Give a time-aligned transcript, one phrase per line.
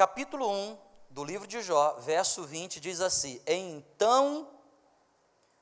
[0.00, 0.78] capítulo 1
[1.10, 4.48] do livro de Jó, verso 20, diz assim: Então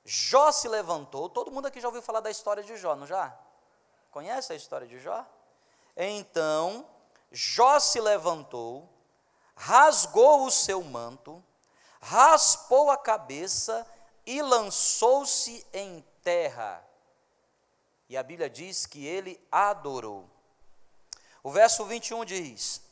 [0.04, 1.28] Jó se levantou.
[1.28, 3.36] Todo mundo aqui já ouviu falar da história de Jó, não já?
[4.12, 5.26] Conhece a história de Jó?
[5.96, 6.88] Então
[7.32, 8.88] Jó se levantou,
[9.56, 11.44] rasgou o seu manto,
[12.00, 13.84] raspou a cabeça
[14.24, 16.88] e lançou-se em terra.
[18.08, 20.30] E a Bíblia diz que ele adorou.
[21.42, 22.87] O verso 21 diz: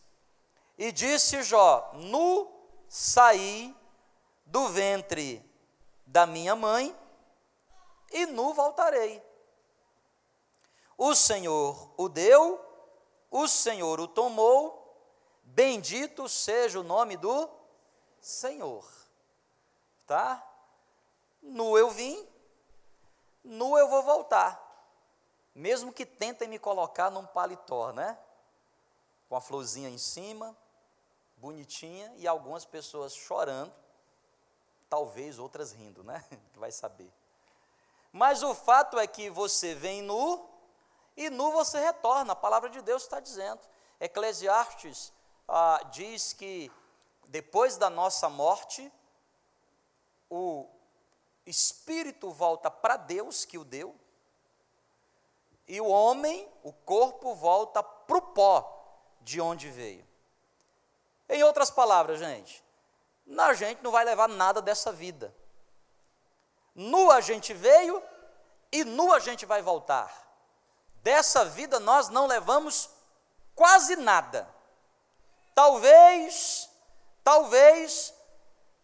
[0.79, 2.53] E disse Jó: Nu
[2.89, 3.75] saí
[4.45, 5.45] do ventre
[6.07, 6.97] da minha mãe,
[8.11, 9.23] e nu voltarei.
[10.97, 12.61] O Senhor o deu,
[13.31, 14.87] o Senhor o tomou,
[15.43, 17.51] bendito seja o nome do
[18.21, 18.87] Senhor.
[20.07, 20.43] Tá?
[21.43, 22.27] Nu eu vim,
[23.45, 24.65] nu eu vou voltar.
[25.55, 28.19] Mesmo que tentem me colocar num paletó, né?
[29.29, 30.57] Com a florzinha em cima,
[31.47, 33.73] bonitinha, e algumas pessoas chorando,
[34.91, 36.25] talvez outras rindo, né?
[36.57, 37.13] Vai saber.
[38.13, 40.45] Mas o fato é que você vem nu,
[41.17, 43.61] e nu você retorna, a palavra de Deus está dizendo.
[44.01, 45.13] Eclesiastes
[45.47, 46.69] ah, diz que
[47.29, 48.93] depois da nossa morte,
[50.29, 50.69] o
[51.47, 53.95] espírito volta para Deus que o deu,
[55.69, 60.16] e o homem, o corpo, volta para o pó de onde veio.
[61.29, 62.65] Em outras palavras, gente,
[63.39, 65.35] a gente não vai levar nada dessa vida.
[66.75, 68.03] Nu a gente veio
[68.71, 70.13] e nu a gente vai voltar.
[71.03, 72.91] Dessa vida nós não levamos
[73.55, 74.49] quase nada.
[75.55, 76.69] Talvez,
[77.25, 78.13] talvez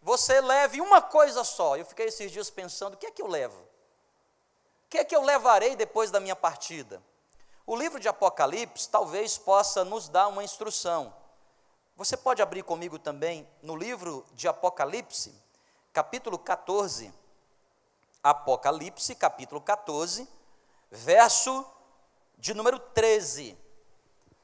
[0.00, 1.76] você leve uma coisa só.
[1.76, 3.60] Eu fiquei esses dias pensando: o que é que eu levo?
[3.60, 7.02] O que é que eu levarei depois da minha partida?
[7.66, 11.14] O livro de Apocalipse talvez possa nos dar uma instrução.
[12.02, 15.32] Você pode abrir comigo também no livro de Apocalipse,
[15.92, 17.14] capítulo 14.
[18.20, 20.28] Apocalipse, capítulo 14,
[20.90, 21.64] verso
[22.36, 23.56] de número 13.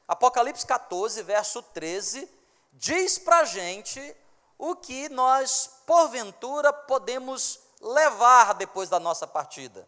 [0.07, 2.31] Apocalipse 14, verso 13,
[2.71, 4.15] diz para a gente
[4.57, 9.85] o que nós, porventura, podemos levar depois da nossa partida.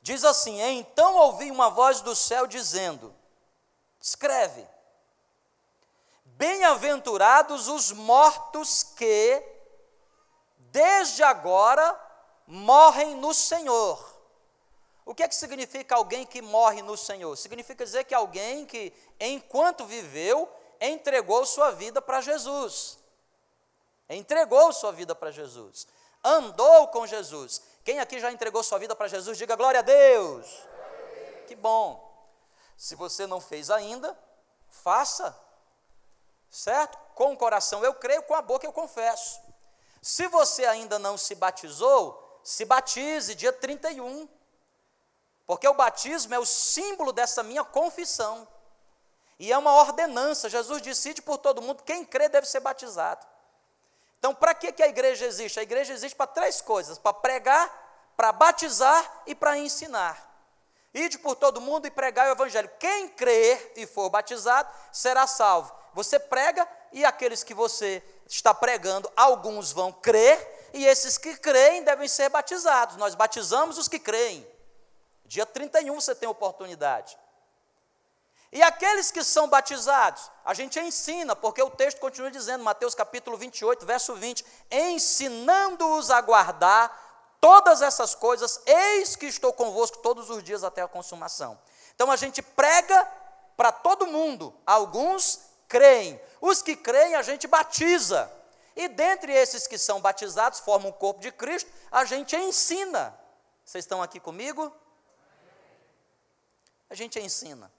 [0.00, 3.14] Diz assim: Então ouvi uma voz do céu dizendo:
[4.00, 4.66] Escreve,
[6.38, 9.42] bem-aventurados os mortos que,
[10.56, 11.94] desde agora,
[12.46, 14.16] morrem no Senhor.
[15.04, 17.36] O que é que significa alguém que morre no Senhor?
[17.36, 20.48] Significa dizer que alguém que, enquanto viveu,
[20.80, 22.98] entregou sua vida para Jesus
[24.08, 25.86] entregou sua vida para Jesus,
[26.24, 27.62] andou com Jesus.
[27.84, 30.46] Quem aqui já entregou sua vida para Jesus, diga glória a Deus.
[31.46, 32.06] Que bom.
[32.76, 34.18] Se você não fez ainda,
[34.68, 35.36] faça.
[36.50, 36.98] Certo?
[37.14, 39.40] Com o coração eu creio, com a boca eu confesso.
[40.00, 44.28] Se você ainda não se batizou, se batize dia 31.
[45.46, 48.46] Porque o batismo é o símbolo dessa minha confissão.
[49.38, 50.48] E é uma ordenança.
[50.48, 53.26] Jesus decide por todo mundo, quem crê deve ser batizado.
[54.18, 55.60] Então, para que, que a igreja existe?
[55.60, 60.27] A igreja existe para três coisas: para pregar, para batizar e para ensinar.
[60.98, 62.68] Ide por todo mundo e pregar o evangelho.
[62.78, 65.72] Quem crer e for batizado será salvo.
[65.94, 71.84] Você prega e aqueles que você está pregando, alguns vão crer e esses que creem
[71.84, 72.96] devem ser batizados.
[72.96, 74.46] Nós batizamos os que creem.
[75.24, 77.16] Dia 31 você tem oportunidade.
[78.50, 83.36] E aqueles que são batizados, a gente ensina, porque o texto continua dizendo, Mateus capítulo
[83.36, 87.07] 28, verso 20: ensinando-os a guardar
[87.40, 91.58] todas essas coisas, eis que estou convosco todos os dias até a consumação.
[91.94, 93.06] Então a gente prega
[93.56, 98.32] para todo mundo, alguns creem, os que creem a gente batiza,
[98.76, 103.18] e dentre esses que são batizados, formam o corpo de Cristo, a gente ensina.
[103.64, 104.72] Vocês estão aqui comigo?
[106.88, 107.72] A gente ensina.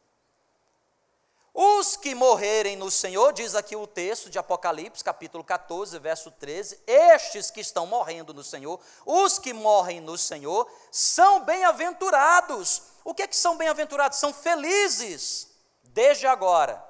[1.61, 6.81] Os que morrerem no Senhor, diz aqui o texto de Apocalipse, capítulo 14, verso 13,
[6.87, 12.83] estes que estão morrendo no Senhor, os que morrem no Senhor, são bem-aventurados.
[13.03, 14.17] O que é que são bem-aventurados?
[14.19, 15.49] São felizes,
[15.83, 16.81] desde agora.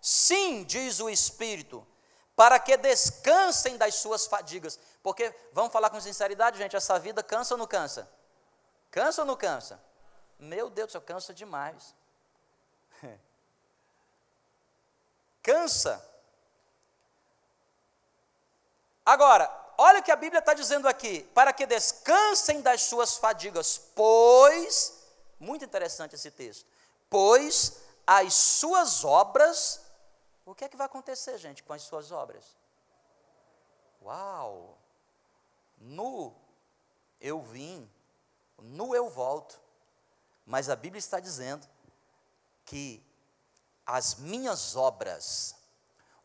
[0.00, 1.84] Sim, diz o Espírito,
[2.36, 4.78] para que descansem das suas fadigas.
[5.02, 8.08] Porque, vamos falar com sinceridade, gente, essa vida cansa ou não cansa?
[8.88, 9.82] Cansa ou não cansa?
[10.38, 11.92] Meu Deus do céu, cansa demais.
[15.42, 16.04] Cansa.
[19.04, 23.78] Agora, olha o que a Bíblia está dizendo aqui: para que descansem das suas fadigas,
[23.94, 25.02] pois,
[25.38, 26.66] muito interessante esse texto,
[27.08, 29.80] pois as suas obras
[30.44, 32.56] O que é que vai acontecer, gente, com as suas obras?
[34.02, 34.76] Uau!
[35.78, 36.34] Nu
[37.20, 37.88] eu vim,
[38.58, 39.60] nu eu volto.
[40.44, 41.68] Mas a Bíblia está dizendo
[42.64, 43.00] que
[43.96, 45.56] as minhas obras,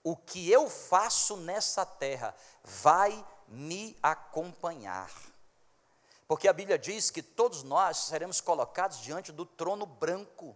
[0.04, 5.12] o que eu faço nessa terra, vai me acompanhar.
[6.28, 10.56] Porque a Bíblia diz que todos nós seremos colocados diante do trono branco,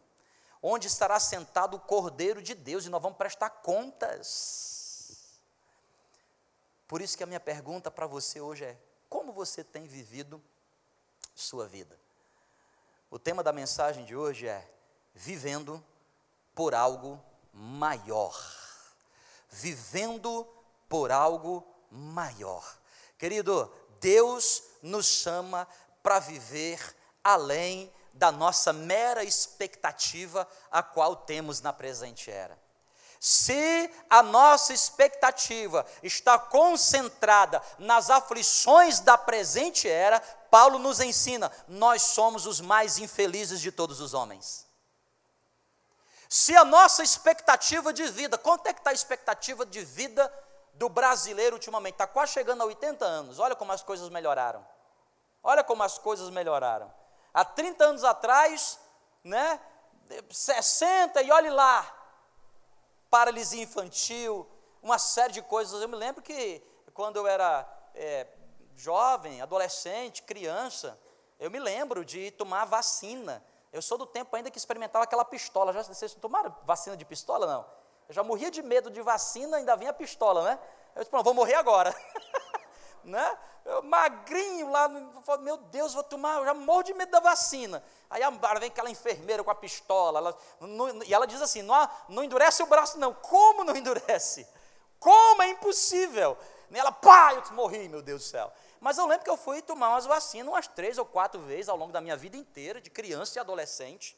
[0.62, 5.40] onde estará sentado o Cordeiro de Deus e nós vamos prestar contas.
[6.88, 8.78] Por isso que a minha pergunta para você hoje é:
[9.08, 10.42] como você tem vivido
[11.36, 12.00] sua vida?
[13.10, 14.68] O tema da mensagem de hoje é
[15.14, 15.84] vivendo
[16.60, 17.24] por algo
[17.54, 18.38] maior.
[19.50, 20.46] Vivendo
[20.90, 22.66] por algo maior.
[23.18, 25.66] Querido, Deus nos chama
[26.04, 32.60] para viver além da nossa mera expectativa a qual temos na presente era.
[33.22, 40.20] Se a nossa expectativa está concentrada nas aflições da presente era,
[40.52, 44.68] Paulo nos ensina: nós somos os mais infelizes de todos os homens.
[46.30, 50.32] Se a nossa expectativa de vida, quanto é que está a expectativa de vida
[50.76, 51.96] do brasileiro ultimamente?
[51.96, 53.40] Está quase chegando a 80 anos.
[53.40, 54.64] Olha como as coisas melhoraram.
[55.42, 56.94] Olha como as coisas melhoraram.
[57.34, 58.80] Há 30 anos atrás,
[59.24, 59.60] né?
[60.30, 61.96] 60 e olhe lá.
[63.10, 64.48] Paralisia infantil,
[64.84, 65.82] uma série de coisas.
[65.82, 66.62] Eu me lembro que
[66.94, 68.28] quando eu era é,
[68.76, 71.00] jovem, adolescente, criança,
[71.40, 75.72] eu me lembro de tomar vacina eu sou do tempo ainda que experimentava aquela pistola.
[75.72, 77.46] Já vocês tomaram vacina de pistola?
[77.46, 77.66] Não.
[78.08, 80.60] Eu já morria de medo de vacina, ainda vinha a pistola, né?
[80.96, 81.96] Eu disse, vou morrer agora.
[83.04, 83.38] né?
[83.64, 84.90] Eu, magrinho lá,
[85.40, 87.84] meu Deus, vou tomar, eu já morro de medo da vacina.
[88.10, 88.22] Aí
[88.60, 92.64] vem aquela enfermeira com a pistola, ela, não, e ela diz assim: não, não endurece
[92.64, 93.14] o braço, não.
[93.14, 94.48] Como não endurece?
[95.00, 96.36] Como é impossível?
[96.72, 98.52] E ela, pá, eu morri, meu Deus do céu.
[98.80, 101.78] Mas eu lembro que eu fui tomar umas vacinas umas três ou quatro vezes ao
[101.78, 104.18] longo da minha vida inteira, de criança e adolescente.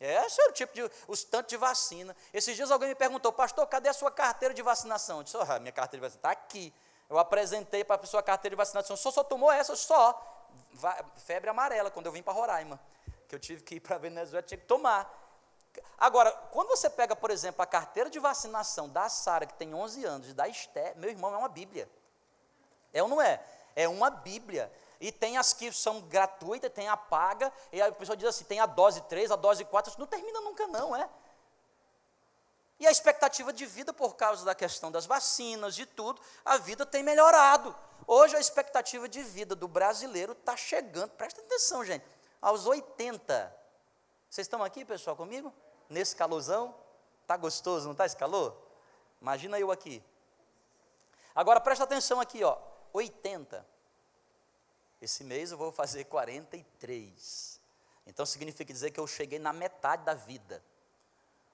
[0.00, 2.16] Esse é o tipo de, os tantos de vacina.
[2.34, 5.18] Esses dias alguém me perguntou, pastor, cadê a sua carteira de vacinação?
[5.18, 6.74] Eu disse, oh, minha carteira de vacinação está aqui.
[7.08, 10.48] Eu apresentei para a pessoa a carteira de vacinação, só só tomou essa, só.
[11.18, 12.80] Febre amarela, quando eu vim para Roraima,
[13.28, 15.08] que eu tive que ir para Venezuela, tinha que tomar.
[15.96, 20.04] Agora, quando você pega, por exemplo, a carteira de vacinação da Sara, que tem 11
[20.04, 21.88] anos, e da Esté, meu irmão, é uma Bíblia.
[22.92, 23.42] É ou não é?
[23.74, 24.72] É uma Bíblia.
[25.00, 28.60] E tem as que são gratuitas, tem a paga, e a pessoa diz assim, tem
[28.60, 31.08] a dose 3, a dose 4, isso não termina nunca não, é?
[32.78, 36.84] E a expectativa de vida, por causa da questão das vacinas e tudo, a vida
[36.84, 37.74] tem melhorado.
[38.06, 42.04] Hoje a expectativa de vida do brasileiro está chegando, presta atenção, gente,
[42.40, 43.56] aos 80.
[44.28, 45.52] Vocês estão aqui, pessoal, comigo?
[45.88, 46.74] Nesse calorzão?
[47.22, 48.56] Está gostoso, não está esse calor?
[49.20, 50.02] Imagina eu aqui.
[51.34, 52.56] Agora presta atenção aqui, ó.
[52.92, 53.66] 80.
[55.00, 57.60] Esse mês eu vou fazer 43.
[58.06, 60.62] Então significa dizer que eu cheguei na metade da vida.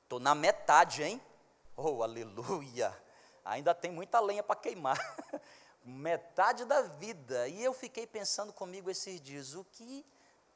[0.02, 1.20] Estou na metade, hein?
[1.76, 2.96] Oh, aleluia!
[3.44, 4.98] Ainda tem muita lenha para queimar.
[5.84, 7.48] metade da vida.
[7.48, 10.04] E eu fiquei pensando comigo esses dias: o que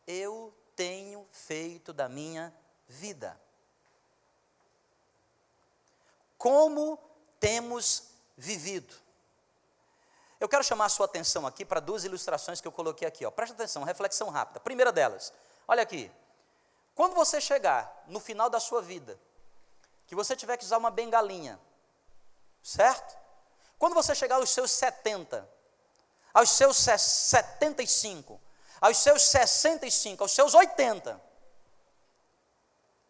[0.07, 2.53] eu tenho feito da minha
[2.87, 3.41] vida?
[6.37, 6.99] Como
[7.39, 8.95] temos vivido?
[10.43, 13.25] Eu quero chamar a sua atenção aqui para duas ilustrações que eu coloquei aqui.
[13.25, 13.31] Ó.
[13.31, 14.59] Presta atenção, reflexão rápida.
[14.59, 15.33] Primeira delas,
[15.69, 16.11] olha aqui.
[16.97, 19.17] Quando você chegar no final da sua vida,
[20.05, 21.61] que você tiver que usar uma bengalinha,
[22.61, 23.17] certo?
[23.79, 25.49] Quando você chegar aos seus 70,
[26.35, 28.41] aos seus 75,
[28.81, 31.23] aos seus 65, aos seus 80,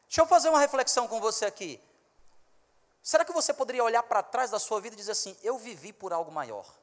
[0.03, 1.83] deixa eu fazer uma reflexão com você aqui.
[3.03, 5.95] Será que você poderia olhar para trás da sua vida e dizer assim: eu vivi
[5.95, 6.82] por algo maior?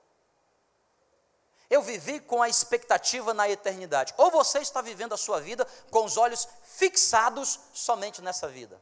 [1.70, 4.14] Eu vivi com a expectativa na eternidade.
[4.18, 8.82] Ou você está vivendo a sua vida com os olhos fixados somente nessa vida.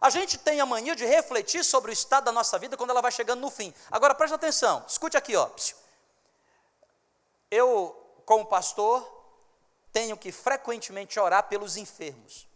[0.00, 3.02] A gente tem a mania de refletir sobre o estado da nossa vida quando ela
[3.02, 3.74] vai chegando no fim.
[3.90, 5.50] Agora preste atenção, escute aqui, ó.
[7.50, 9.08] Eu, como pastor,
[9.92, 12.48] tenho que frequentemente orar pelos enfermos.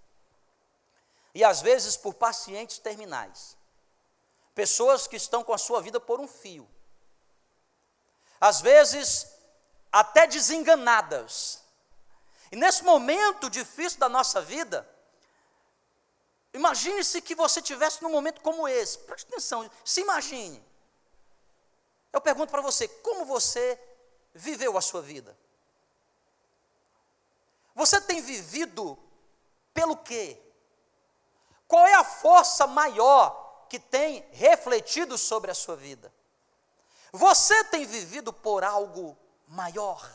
[1.35, 3.57] E às vezes por pacientes terminais.
[4.55, 6.67] Pessoas que estão com a sua vida por um fio
[8.41, 9.27] às vezes
[9.91, 11.63] até desenganadas.
[12.51, 14.89] E nesse momento difícil da nossa vida,
[16.53, 18.99] imagine-se que você tivesse num momento como esse.
[18.99, 20.65] Preste atenção, se imagine.
[22.13, 23.79] Eu pergunto para você, como você
[24.33, 25.37] viveu a sua vida?
[27.75, 28.99] Você tem vivido
[29.75, 30.41] pelo quê?
[31.69, 36.13] Qual é a força maior que tem refletido sobre a sua vida?
[37.17, 39.17] Você tem vivido por algo
[39.49, 40.07] maior?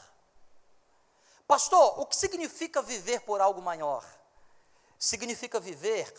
[1.48, 4.06] Pastor, o que significa viver por algo maior?
[5.00, 6.14] Significa viver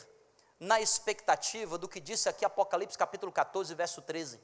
[0.58, 4.40] na expectativa do que disse aqui Apocalipse capítulo 14, verso 13.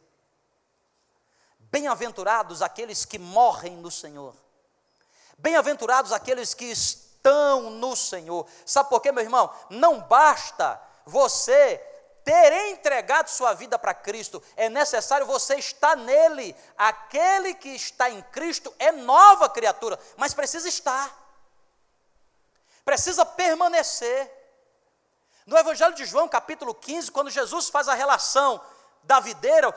[1.58, 4.32] Bem-aventurados aqueles que morrem no Senhor.
[5.36, 8.46] Bem-aventurados aqueles que estão no Senhor.
[8.64, 9.52] Sabe por quê, meu irmão?
[9.70, 11.84] Não basta você
[12.28, 16.54] ter entregado sua vida para Cristo, é necessário você estar nele.
[16.76, 21.10] Aquele que está em Cristo é nova criatura, mas precisa estar,
[22.84, 24.30] precisa permanecer.
[25.46, 28.60] No Evangelho de João, capítulo 15, quando Jesus faz a relação
[29.04, 29.74] da videira,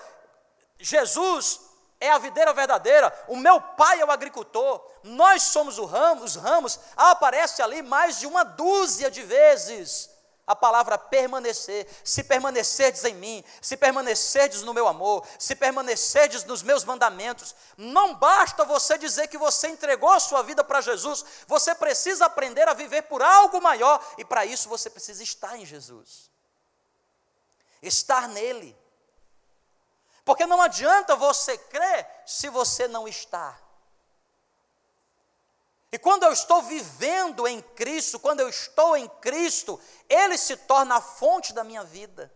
[0.77, 1.62] Jesus
[2.01, 6.77] é a videira verdadeira, o meu pai é o agricultor, nós somos ramo, os ramos,
[6.98, 10.11] aparece ali mais de uma dúzia de vezes
[10.51, 11.88] a palavra permanecer.
[12.03, 18.15] Se permanecerdes em mim, se permanecerdes no meu amor, se permanecerdes nos meus mandamentos, não
[18.15, 22.74] basta você dizer que você entregou a sua vida para Jesus, você precisa aprender a
[22.74, 26.29] viver por algo maior e para isso você precisa estar em Jesus.
[27.81, 28.77] Estar nele.
[30.24, 33.58] Porque não adianta você crer se você não está.
[35.91, 40.95] E quando eu estou vivendo em Cristo, quando eu estou em Cristo, Ele se torna
[40.95, 42.31] a fonte da minha vida.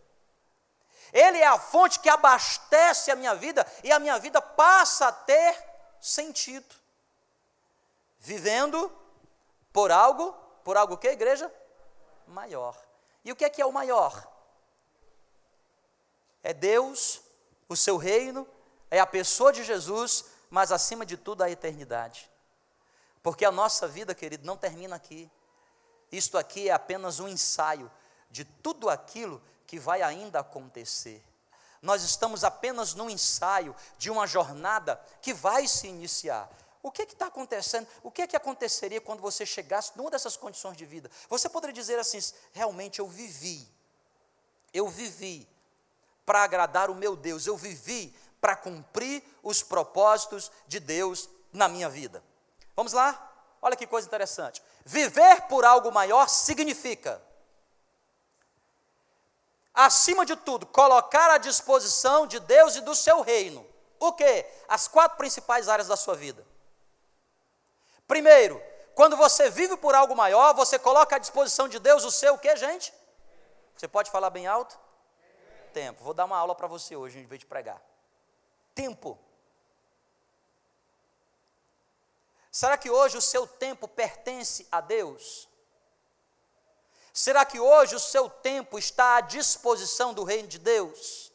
[1.12, 5.12] Ele é a fonte que abastece a minha vida e a minha vida passa a
[5.12, 5.56] ter
[6.00, 6.74] sentido.
[8.18, 8.92] Vivendo
[9.72, 10.32] por algo,
[10.62, 11.50] por algo que, igreja?
[12.26, 12.76] Maior.
[13.24, 14.30] E o que é que é o maior?
[16.42, 17.22] É Deus,
[17.68, 18.46] o seu reino,
[18.90, 22.30] é a pessoa de Jesus, mas acima de tudo a eternidade.
[23.26, 25.28] Porque a nossa vida, querido, não termina aqui.
[26.12, 27.90] Isto aqui é apenas um ensaio
[28.30, 31.20] de tudo aquilo que vai ainda acontecer.
[31.82, 36.48] Nós estamos apenas no ensaio de uma jornada que vai se iniciar.
[36.80, 37.88] O que está acontecendo?
[38.00, 41.10] O que, é que aconteceria quando você chegasse numa dessas condições de vida?
[41.28, 42.20] Você poderia dizer assim:
[42.52, 43.68] realmente eu vivi,
[44.72, 45.48] eu vivi
[46.24, 51.90] para agradar o meu Deus, eu vivi para cumprir os propósitos de Deus na minha
[51.90, 52.22] vida.
[52.76, 53.32] Vamos lá?
[53.62, 54.62] Olha que coisa interessante.
[54.84, 57.20] Viver por algo maior significa,
[59.74, 63.66] acima de tudo, colocar à disposição de Deus e do seu reino.
[63.98, 64.46] O que?
[64.68, 66.46] As quatro principais áreas da sua vida.
[68.06, 68.62] Primeiro,
[68.94, 72.38] quando você vive por algo maior, você coloca à disposição de Deus o seu o
[72.38, 72.94] que, gente?
[73.74, 74.78] Você pode falar bem alto?
[75.72, 76.02] Tempo.
[76.04, 77.80] Vou dar uma aula para você hoje, em vez de pregar.
[78.74, 79.18] Tempo.
[82.56, 85.46] Será que hoje o seu tempo pertence a Deus?
[87.12, 91.30] Será que hoje o seu tempo está à disposição do reino de Deus?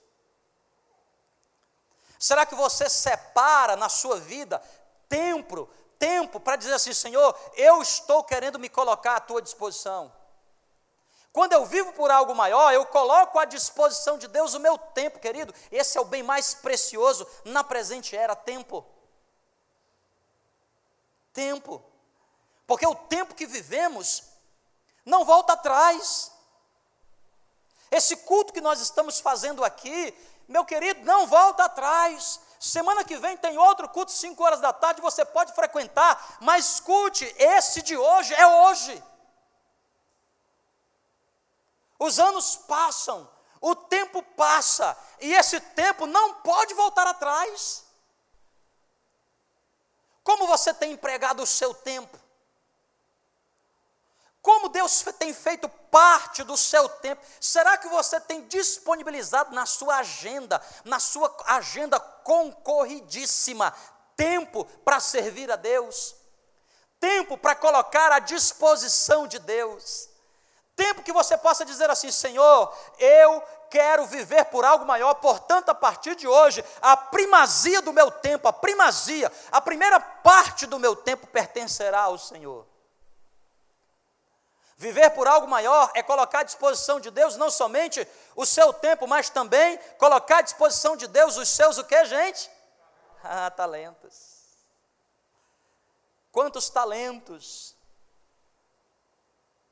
[2.18, 4.60] Será que você separa na sua vida
[5.08, 10.12] tempo, tempo para dizer assim, Senhor, eu estou querendo me colocar à tua disposição?
[11.32, 15.20] Quando eu vivo por algo maior, eu coloco à disposição de Deus o meu tempo,
[15.20, 15.54] querido.
[15.72, 18.84] Esse é o bem mais precioso na presente era, tempo
[21.34, 21.84] tempo.
[22.66, 24.24] Porque o tempo que vivemos
[25.06, 26.32] não volta atrás.
[27.90, 32.40] Esse culto que nós estamos fazendo aqui, meu querido, não volta atrás.
[32.60, 37.26] Semana que vem tem outro culto, 5 horas da tarde, você pode frequentar, mas escute,
[37.38, 39.04] esse de hoje é hoje.
[41.98, 47.84] Os anos passam, o tempo passa, e esse tempo não pode voltar atrás.
[50.32, 52.18] Como você tem empregado o seu tempo?
[54.42, 57.22] Como Deus tem feito parte do seu tempo?
[57.38, 63.76] Será que você tem disponibilizado na sua agenda, na sua agenda concorridíssima,
[64.16, 66.16] tempo para servir a Deus?
[66.98, 70.08] Tempo para colocar à disposição de Deus?
[70.78, 75.74] Tempo que você possa dizer assim: Senhor, eu quero viver por algo maior, portanto, a
[75.74, 80.94] partir de hoje, a primazia do meu tempo, a primazia, a primeira parte do meu
[80.94, 82.68] tempo pertencerá ao Senhor.
[84.76, 89.08] Viver por algo maior é colocar à disposição de Deus não somente o seu tempo,
[89.08, 92.52] mas também colocar à disposição de Deus os seus o que, gente?
[93.24, 94.42] Ah, talentos.
[96.32, 97.76] Quantos talentos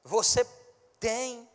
[0.03, 0.45] você
[0.99, 1.49] tem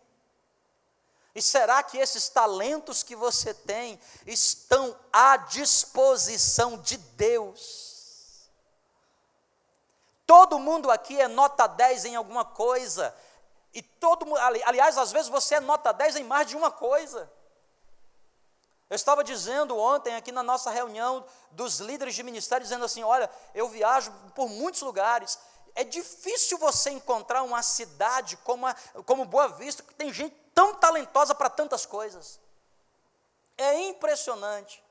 [1.34, 8.48] e será que esses talentos que você tem estão à disposição de Deus?
[10.26, 13.14] Todo mundo aqui é nota 10 em alguma coisa.
[13.74, 17.30] E todo aliás, às vezes você é nota 10 em mais de uma coisa.
[18.88, 23.28] Eu estava dizendo ontem aqui na nossa reunião dos líderes de ministério, dizendo assim: olha,
[23.52, 25.36] eu viajo por muitos lugares.
[25.74, 30.74] É difícil você encontrar uma cidade como, a, como Boa Vista, que tem gente tão
[30.74, 32.38] talentosa para tantas coisas.
[33.58, 34.82] É impressionante.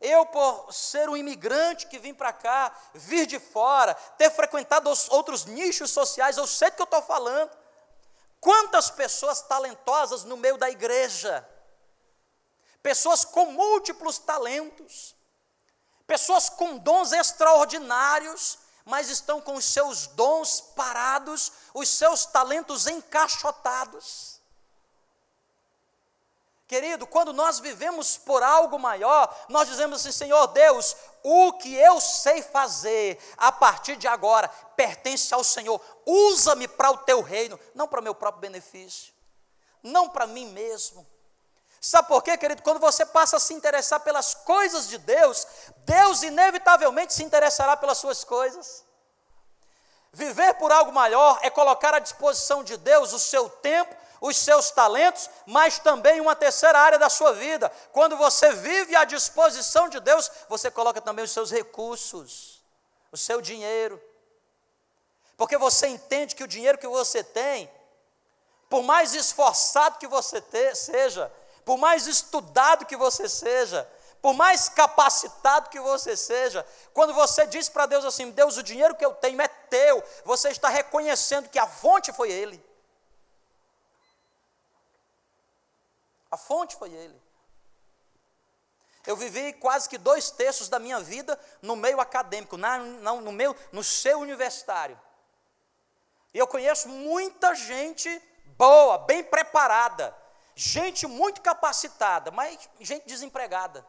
[0.00, 5.44] Eu, por ser um imigrante que vim para cá, vir de fora, ter frequentado outros
[5.44, 7.50] nichos sociais, eu sei do que eu estou falando.
[8.40, 11.46] Quantas pessoas talentosas no meio da igreja,
[12.82, 15.14] pessoas com múltiplos talentos,
[16.06, 24.40] pessoas com dons extraordinários, mas estão com os seus dons parados, os seus talentos encaixotados.
[26.70, 32.00] Querido, quando nós vivemos por algo maior, nós dizemos assim: Senhor Deus, o que eu
[32.00, 35.80] sei fazer a partir de agora pertence ao Senhor.
[36.06, 39.12] Usa-me para o teu reino, não para o meu próprio benefício,
[39.82, 41.04] não para mim mesmo.
[41.80, 42.62] Sabe por quê, querido?
[42.62, 45.46] Quando você passa a se interessar pelas coisas de Deus,
[45.78, 48.84] Deus inevitavelmente se interessará pelas suas coisas.
[50.12, 54.70] Viver por algo maior é colocar à disposição de Deus o seu tempo, os seus
[54.70, 57.72] talentos, mas também uma terceira área da sua vida.
[57.92, 62.62] Quando você vive à disposição de Deus, você coloca também os seus recursos,
[63.10, 63.98] o seu dinheiro.
[65.34, 67.72] Porque você entende que o dinheiro que você tem,
[68.68, 71.32] por mais esforçado que você te, seja,
[71.70, 73.88] por mais estudado que você seja,
[74.20, 78.96] por mais capacitado que você seja, quando você diz para Deus assim: Deus, o dinheiro
[78.96, 82.60] que eu tenho é teu, você está reconhecendo que a fonte foi Ele.
[86.28, 87.22] A fonte foi ele.
[89.06, 93.54] Eu vivi quase que dois terços da minha vida no meio acadêmico, na, no, meio,
[93.70, 95.00] no seu universitário.
[96.34, 98.10] E eu conheço muita gente
[98.56, 100.16] boa, bem preparada,
[100.54, 103.86] gente muito capacitada, mas gente desempregada.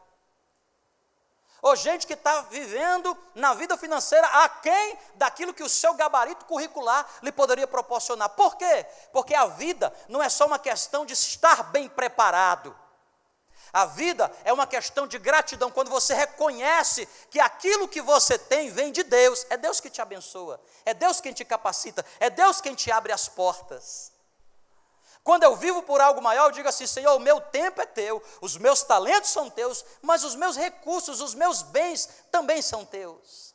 [1.62, 7.08] Ou gente que está vivendo na vida financeira aquém daquilo que o seu gabarito curricular
[7.22, 8.30] lhe poderia proporcionar.
[8.30, 8.86] Por quê?
[9.14, 12.76] Porque a vida não é só uma questão de estar bem preparado.
[13.72, 18.70] A vida é uma questão de gratidão, quando você reconhece que aquilo que você tem
[18.70, 22.60] vem de Deus, é Deus que te abençoa, é Deus quem te capacita, é Deus
[22.60, 24.12] quem te abre as portas.
[25.24, 28.22] Quando eu vivo por algo maior, eu digo assim: Senhor, o meu tempo é teu,
[28.42, 33.52] os meus talentos são teus, mas os meus recursos, os meus bens também são teus.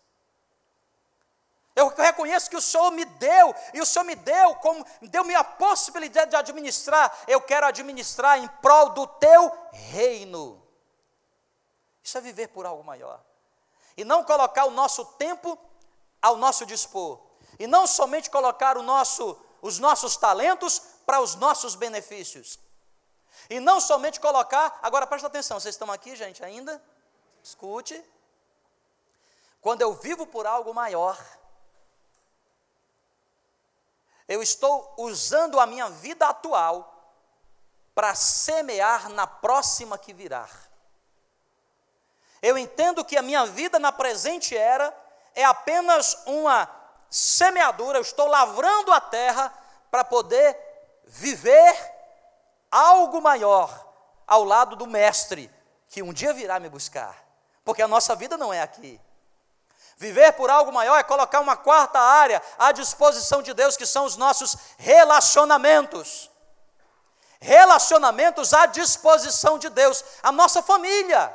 [1.75, 5.45] Eu reconheço que o Senhor me deu, e o Senhor me deu, como deu-me a
[5.45, 10.67] possibilidade de administrar, eu quero administrar em prol do teu reino.
[12.03, 13.21] Isso é viver por algo maior.
[13.95, 15.59] E não colocar o nosso tempo
[16.23, 17.21] ao nosso dispor.
[17.59, 22.59] E não somente colocar nosso, os nossos talentos para os nossos benefícios.
[23.49, 26.83] E não somente colocar, agora presta atenção, vocês estão aqui, gente, ainda?
[27.43, 28.05] Escute.
[29.61, 31.17] Quando eu vivo por algo maior,
[34.27, 36.93] eu estou usando a minha vida atual
[37.95, 40.49] para semear na próxima que virá.
[42.43, 44.95] Eu entendo que a minha vida na presente era
[45.35, 46.69] é apenas uma
[47.09, 49.53] semeadura, eu estou lavrando a terra
[49.91, 50.66] para poder
[51.07, 51.95] viver
[52.71, 53.87] algo maior
[54.27, 55.51] ao lado do Mestre,
[55.89, 57.17] que um dia virá me buscar,
[57.65, 59.01] porque a nossa vida não é aqui.
[59.97, 64.05] Viver por algo maior é colocar uma quarta área à disposição de Deus, que são
[64.05, 66.31] os nossos relacionamentos.
[67.41, 71.35] Relacionamentos à disposição de Deus, a nossa família.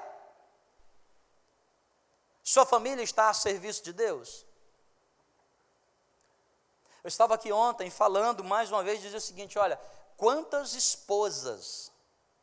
[2.43, 4.45] Sua família está a serviço de Deus?
[7.03, 9.79] Eu estava aqui ontem falando mais uma vez, dizia o seguinte: olha,
[10.17, 11.91] quantas esposas,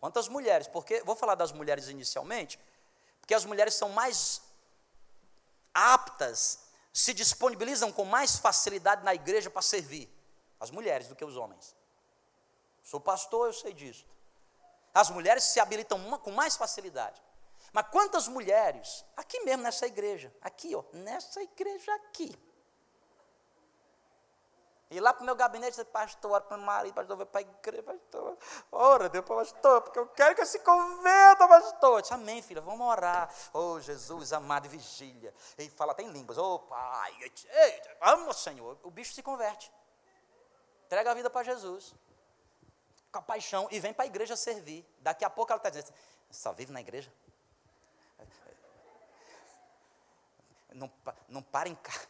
[0.00, 2.58] quantas mulheres, porque vou falar das mulheres inicialmente,
[3.20, 4.42] porque as mulheres são mais
[5.72, 6.58] aptas,
[6.92, 10.12] se disponibilizam com mais facilidade na igreja para servir,
[10.58, 11.76] as mulheres do que os homens.
[12.82, 14.06] Sou pastor, eu sei disso.
[14.92, 17.22] As mulheres se habilitam uma, com mais facilidade.
[17.72, 22.36] Mas quantas mulheres, aqui mesmo nessa igreja, aqui, ó, nessa igreja aqui,
[24.90, 27.40] e lá para o meu gabinete, disse, pastor, ora para o marido, pastor, vai para
[27.40, 28.38] a igreja, pastor.
[28.72, 31.98] Ora, Deus, pastor, porque eu quero que se converta, pastor.
[31.98, 33.30] Eu disse, amém, filha, vamos orar.
[33.52, 35.34] Oh, Jesus, amado e vigília.
[35.58, 36.38] E fala até em línguas.
[36.38, 37.14] Oh, pai,
[38.00, 38.78] amo, Senhor.
[38.82, 39.70] O bicho se converte.
[40.86, 41.94] Entrega a vida para Jesus.
[43.12, 43.68] Com a paixão.
[43.70, 44.86] E vem para a igreja servir.
[45.00, 45.92] Daqui a pouco ela está dizendo,
[46.30, 47.12] só vive na igreja?
[50.72, 50.90] Não,
[51.28, 52.08] não para em casa.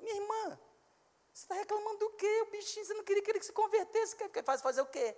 [0.00, 0.58] Minha irmã,
[1.36, 2.44] Você está reclamando do quê?
[2.46, 5.14] O bichinho, você não queria que ele se convertesse, quer faz fazer o quê?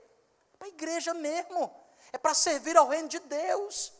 [0.52, 1.72] É para a igreja mesmo,
[2.12, 3.92] é para servir ao reino de Deus.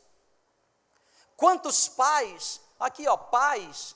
[1.37, 3.95] Quantos pais, aqui ó, pais,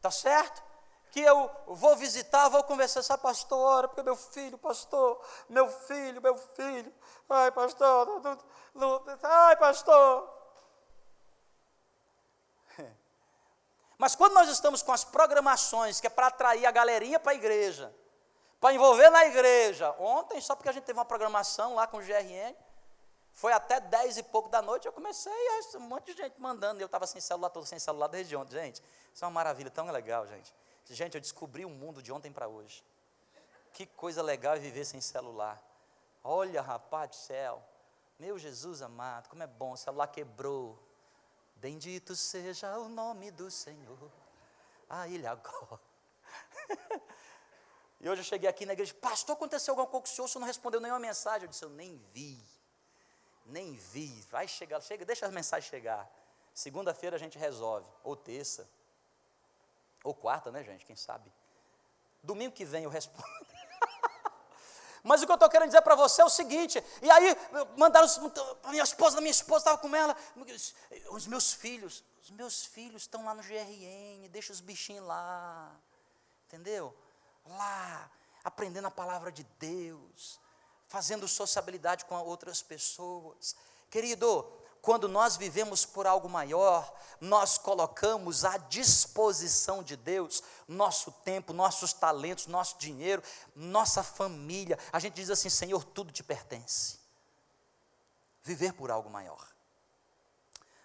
[0.00, 0.62] tá certo?
[1.10, 6.22] Que eu vou visitar, vou conversar, sabe, pastor, ora, porque meu filho, pastor, meu filho,
[6.22, 6.94] meu filho,
[7.28, 8.22] ai, pastor,
[9.20, 10.43] ai, pastor.
[14.04, 17.34] Mas quando nós estamos com as programações, que é para atrair a galerinha para a
[17.34, 17.90] igreja,
[18.60, 22.00] para envolver na igreja, ontem, só porque a gente teve uma programação lá com o
[22.00, 22.54] GRN,
[23.32, 25.32] foi até 10 e pouco da noite, eu comecei,
[25.76, 28.52] um monte de gente mandando, eu estava sem celular, todo sem celular desde ontem.
[28.52, 28.82] Gente,
[29.14, 30.54] isso é uma maravilha, tão legal, gente.
[30.84, 32.84] Gente, eu descobri o mundo de ontem para hoje.
[33.72, 35.58] Que coisa legal é viver sem celular.
[36.22, 37.62] Olha, rapaz do céu.
[38.18, 40.78] Meu Jesus amado, como é bom, o celular quebrou.
[41.64, 44.10] Bendito seja o nome do Senhor.
[44.88, 45.80] A Ele agora.
[48.00, 50.28] e hoje eu cheguei aqui na igreja, pastor, aconteceu alguma coisa com o senhor, o
[50.28, 51.44] senhor não respondeu nenhuma mensagem.
[51.44, 52.38] Eu disse, eu nem vi
[53.46, 56.10] nem vi, vai chegar, chega, deixa as mensagens chegar.
[56.52, 58.68] Segunda-feira a gente resolve, ou terça,
[60.02, 60.84] ou quarta, né, gente?
[60.84, 61.32] Quem sabe?
[62.22, 63.53] Domingo que vem eu respondo.
[65.04, 67.36] Mas o que eu estou querendo dizer para você é o seguinte: e aí
[67.76, 68.08] mandaram
[68.64, 70.16] a minha esposa, a minha esposa estava com ela,
[71.10, 75.70] os meus filhos, os meus filhos estão lá no GRN, deixa os bichinhos lá,
[76.46, 76.96] entendeu?
[77.44, 78.10] Lá,
[78.42, 80.40] aprendendo a palavra de Deus,
[80.88, 83.54] fazendo sociabilidade com outras pessoas.
[83.90, 84.50] Querido,
[84.84, 91.94] quando nós vivemos por algo maior, nós colocamos à disposição de Deus nosso tempo, nossos
[91.94, 93.22] talentos, nosso dinheiro,
[93.56, 94.78] nossa família.
[94.92, 96.98] A gente diz assim: Senhor, tudo te pertence.
[98.42, 99.48] Viver por algo maior.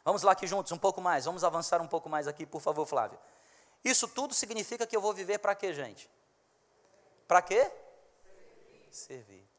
[0.05, 2.85] Vamos lá aqui juntos, um pouco mais, vamos avançar um pouco mais aqui, por favor,
[2.85, 3.19] Flávio.
[3.83, 6.09] Isso tudo significa que eu vou viver para quê, gente?
[7.27, 7.69] Para quê?
[8.89, 8.93] Servir.
[8.93, 9.49] Servir.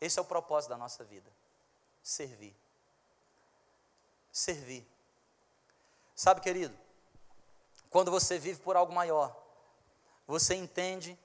[0.00, 1.30] Esse é o propósito da nossa vida:
[2.02, 2.61] servir.
[4.32, 4.86] Servir.
[6.16, 6.76] Sabe, querido,
[7.90, 9.36] quando você vive por algo maior,
[10.26, 11.18] você entende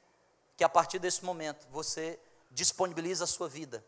[0.57, 2.19] que a partir desse momento você
[2.51, 3.85] disponibiliza a sua vida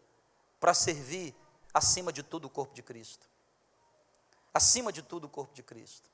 [0.60, 1.36] para servir
[1.74, 3.28] acima de tudo o corpo de Cristo.
[4.54, 6.10] Acima de tudo o corpo de Cristo.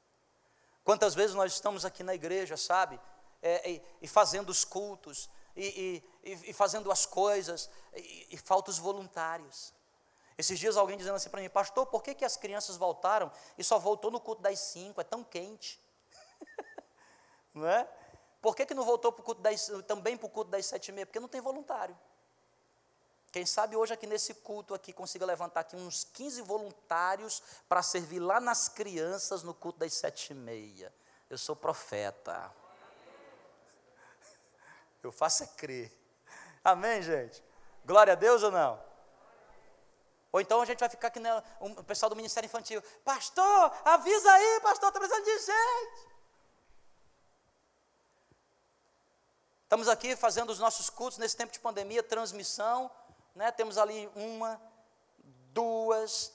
[0.83, 2.99] Quantas vezes nós estamos aqui na igreja, sabe,
[3.41, 8.71] é, e, e fazendo os cultos, e, e, e fazendo as coisas, e, e falta
[8.71, 9.73] os voluntários.
[10.37, 13.63] Esses dias alguém dizendo assim para mim, pastor, por que, que as crianças voltaram e
[13.63, 14.99] só voltou no culto das cinco?
[14.99, 15.79] É tão quente.
[17.53, 17.87] não é?
[18.41, 20.91] Por que, que não voltou pro culto das, também para o culto das sete e
[20.91, 21.05] meia?
[21.05, 21.97] Porque não tem voluntário.
[23.31, 28.19] Quem sabe hoje aqui nesse culto aqui consiga levantar aqui uns 15 voluntários para servir
[28.19, 30.93] lá nas crianças no culto das sete e meia.
[31.29, 32.53] Eu sou profeta.
[35.01, 35.91] Eu faço é crer.
[36.63, 37.43] Amém, gente?
[37.83, 38.84] Glória a Deus ou não?
[40.35, 44.29] Ou então a gente vai ficar aqui, né, o pessoal do Ministério Infantil, pastor, avisa
[44.29, 46.09] aí, pastor, estou precisando de gente.
[49.63, 52.91] Estamos aqui fazendo os nossos cultos nesse tempo de pandemia, transmissão,
[53.33, 53.49] né?
[53.49, 54.61] temos ali uma,
[55.53, 56.33] duas,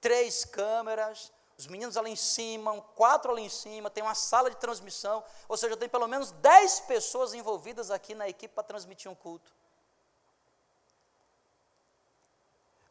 [0.00, 4.56] três câmeras, os meninos ali em cima, quatro ali em cima, tem uma sala de
[4.56, 9.14] transmissão, ou seja, tem pelo menos dez pessoas envolvidas aqui na equipe para transmitir um
[9.14, 9.54] culto.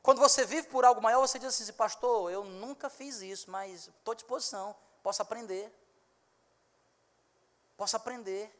[0.06, 3.88] Quando você vive por algo maior, você diz assim, pastor, eu nunca fiz isso, mas
[3.88, 5.74] estou à disposição, posso aprender.
[7.76, 8.56] Posso aprender.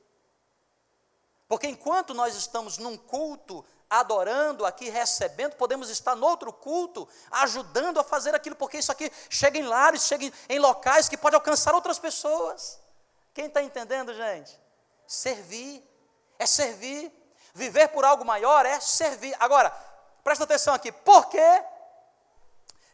[1.48, 8.00] Porque enquanto nós estamos num culto adorando aqui, recebendo, podemos estar no outro culto, ajudando
[8.00, 11.76] a fazer aquilo, porque isso aqui chega em lares, chega em, locais que pode alcançar
[11.76, 12.80] outras pessoas.
[13.36, 14.60] Quem está entendendo, gente?
[15.06, 15.88] Servir,
[16.40, 17.14] é servir.
[17.54, 19.34] Viver por algo maior é servir.
[19.40, 19.72] Agora,
[20.26, 21.64] presta atenção aqui, por que,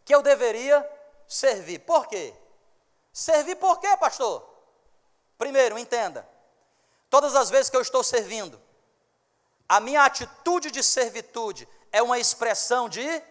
[0.03, 0.85] que eu deveria
[1.25, 1.79] servir?
[1.79, 2.33] Por quê?
[3.13, 4.45] Servir por quê, pastor?
[5.37, 6.27] Primeiro, entenda,
[7.09, 8.61] todas as vezes que eu estou servindo,
[9.67, 13.23] a minha atitude de servitude é uma expressão de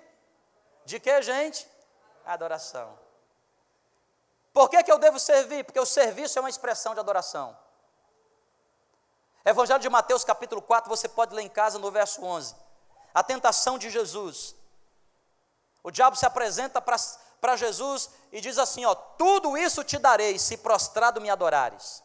[0.86, 1.68] de que, gente?
[2.24, 2.98] Adoração.
[4.50, 5.62] Por que, que eu devo servir?
[5.62, 7.56] Porque o serviço é uma expressão de adoração.
[9.44, 12.69] Evangelho de Mateus, capítulo 4, você pode ler em casa no verso 11.
[13.14, 14.55] A tentação de Jesus.
[15.83, 20.57] O diabo se apresenta para Jesus e diz assim: ó, tudo isso te darei se
[20.57, 22.03] prostrado me adorares.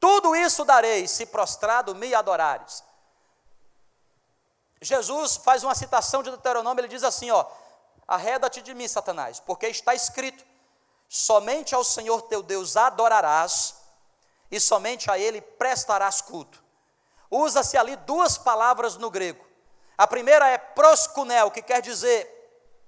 [0.00, 2.84] Tudo isso darei se prostrado me adorares.
[4.80, 7.46] Jesus faz uma citação de Deuteronômio, ele diz assim, ó:
[8.06, 10.44] Arreda-te de mim, Satanás, porque está escrito:
[11.08, 13.76] somente ao Senhor teu Deus adorarás,
[14.50, 16.62] e somente a ele prestarás culto.
[17.30, 19.43] usa-se ali duas palavras no grego.
[19.96, 22.30] A primeira é proskunel, que quer dizer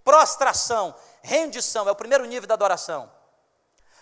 [0.04, 3.10] prostração, rendição, é o primeiro nível da adoração.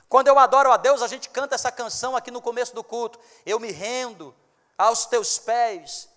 [0.08, 3.18] Quando eu adoro a Deus, a gente canta essa canção aqui no começo do culto.
[3.44, 4.34] Eu me rendo
[4.76, 6.08] aos teus pés,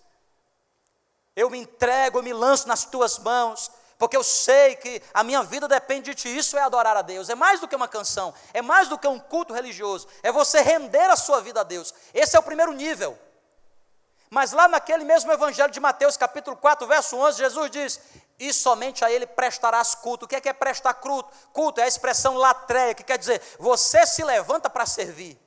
[1.35, 5.41] eu me entrego, eu me lanço nas tuas mãos, porque eu sei que a minha
[5.43, 6.37] vida depende de ti.
[6.37, 7.29] Isso é adorar a Deus.
[7.29, 10.07] É mais do que uma canção, é mais do que um culto religioso.
[10.21, 11.93] É você render a sua vida a Deus.
[12.13, 13.17] Esse é o primeiro nível.
[14.29, 17.99] Mas lá naquele mesmo evangelho de Mateus, capítulo 4, verso 11, Jesus diz:
[18.37, 20.25] "E somente a ele prestarás culto".
[20.25, 21.31] O que é que é prestar culto?
[21.53, 25.39] Culto é a expressão latreia, que quer dizer, você se levanta para servir.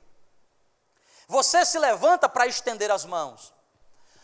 [1.27, 3.53] Você se levanta para estender as mãos.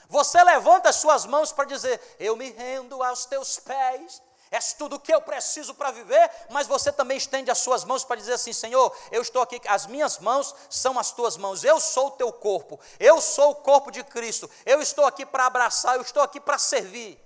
[0.10, 4.96] Você levanta as suas mãos para dizer: Eu me rendo aos teus pés, és tudo
[4.96, 8.34] o que eu preciso para viver, mas você também estende as suas mãos para dizer
[8.34, 12.12] assim: Senhor, eu estou aqui, as minhas mãos são as tuas mãos, eu sou o
[12.12, 16.24] teu corpo, eu sou o corpo de Cristo, eu estou aqui para abraçar, eu estou
[16.24, 17.22] aqui para servir.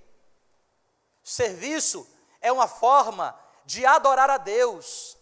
[1.23, 2.07] Serviço
[2.41, 5.17] é uma forma de adorar a Deus.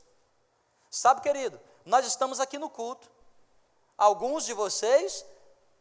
[0.90, 3.10] Sabe, querido, nós estamos aqui no culto.
[3.98, 5.26] Alguns de vocês,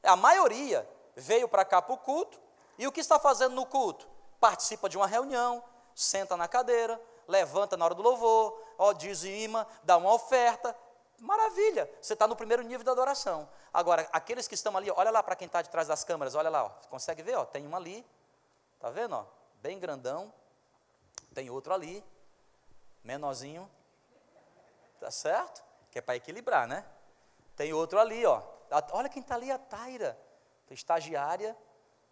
[0.02, 2.38] a maioria, veio para cá para o culto,
[2.76, 4.08] e o que está fazendo no culto?
[4.40, 5.62] Participa de uma reunião,
[5.98, 10.74] senta na cadeira, levanta na hora do louvor, ó, dizima, dá uma oferta.
[11.18, 13.48] Maravilha, você está no primeiro nível da adoração.
[13.74, 16.48] Agora, aqueles que estão ali, olha lá para quem está de trás das câmeras, olha
[16.48, 17.34] lá, ó, consegue ver?
[17.34, 18.06] Ó, tem um ali,
[18.78, 19.16] tá vendo?
[19.16, 19.24] Ó,
[19.60, 20.32] bem grandão,
[21.34, 22.04] tem outro ali,
[23.02, 23.68] menorzinho,
[25.00, 25.64] tá certo?
[25.90, 26.86] Que é para equilibrar, né?
[27.56, 28.40] Tem outro ali, ó.
[28.92, 30.16] Olha quem está ali, a Taira
[30.70, 31.56] estagiária,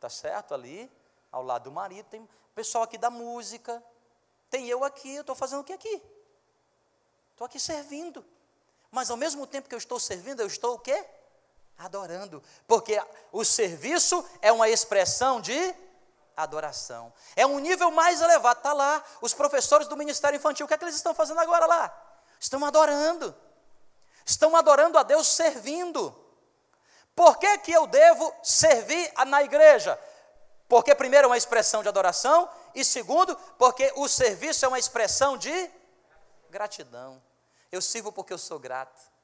[0.00, 0.54] tá certo?
[0.54, 0.90] Ali,
[1.30, 3.84] ao lado do marido, tem pessoal aqui da música,
[4.48, 6.02] tem eu aqui, eu estou fazendo o que aqui?
[7.32, 8.24] Estou aqui servindo.
[8.90, 11.04] Mas ao mesmo tempo que eu estou servindo, eu estou o quê?
[11.76, 12.42] Adorando.
[12.66, 12.98] Porque
[13.30, 15.74] o serviço é uma expressão de
[16.34, 17.12] adoração.
[17.36, 18.56] É um nível mais elevado.
[18.56, 21.66] Está lá, os professores do Ministério Infantil, o que é que eles estão fazendo agora
[21.66, 22.18] lá?
[22.40, 23.36] Estão adorando.
[24.24, 26.24] Estão adorando a Deus servindo.
[27.14, 29.98] Por que, que eu devo servir na igreja?
[30.68, 35.36] Porque, primeiro, é uma expressão de adoração, e segundo, porque o serviço é uma expressão
[35.36, 35.70] de
[36.50, 37.22] gratidão.
[37.70, 39.15] Eu sirvo porque eu sou grato.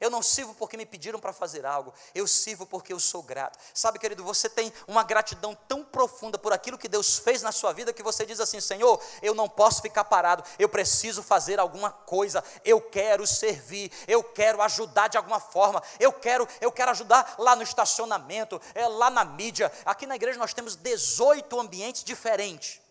[0.00, 3.58] Eu não sirvo porque me pediram para fazer algo, eu sirvo porque eu sou grato.
[3.72, 7.72] Sabe, querido, você tem uma gratidão tão profunda por aquilo que Deus fez na sua
[7.72, 11.90] vida que você diz assim: Senhor, eu não posso ficar parado, eu preciso fazer alguma
[11.90, 17.36] coisa, eu quero servir, eu quero ajudar de alguma forma, eu quero, eu quero ajudar
[17.38, 19.70] lá no estacionamento, é, lá na mídia.
[19.84, 22.83] Aqui na igreja nós temos 18 ambientes diferentes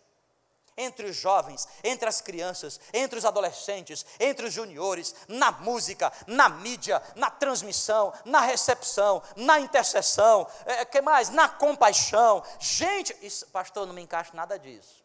[0.77, 6.49] entre os jovens, entre as crianças, entre os adolescentes, entre os juniores, na música, na
[6.49, 11.29] mídia, na transmissão, na recepção, na intercessão, é, que mais?
[11.29, 12.43] Na compaixão.
[12.59, 15.03] Gente, isso, pastor, não me encaixa nada disso.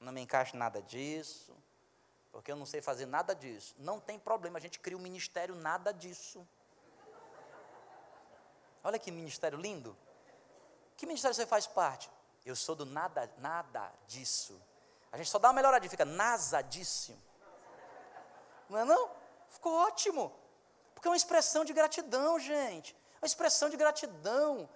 [0.00, 1.56] Não me encaixa nada disso,
[2.30, 3.74] porque eu não sei fazer nada disso.
[3.78, 6.46] Não tem problema, a gente cria um ministério nada disso.
[8.82, 9.96] Olha que ministério lindo.
[10.96, 12.10] Que ministério você faz parte?
[12.44, 14.60] Eu sou do nada, nada disso.
[15.14, 17.22] A gente só dá uma melhorada, fica nasadíssimo.
[18.68, 19.08] Não é não?
[19.48, 20.32] Ficou ótimo.
[20.92, 22.96] Porque é uma expressão de gratidão, gente.
[23.22, 24.68] Uma expressão de gratidão.